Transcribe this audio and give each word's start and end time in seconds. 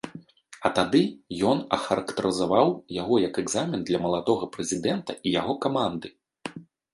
А 0.67 0.69
тады 0.77 1.01
ён 1.49 1.59
ахарактарызаваў 1.77 2.71
яго 3.01 3.15
як 3.27 3.37
экзамен 3.43 3.85
для 3.91 4.01
маладога 4.07 4.49
прэзідэнта 4.57 5.11
і 5.19 5.35
яго 5.37 5.53
каманды. 5.69 6.07